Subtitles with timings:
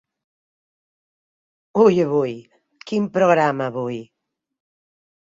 [1.83, 2.33] Ui avui,
[2.91, 3.99] quin programa, avui!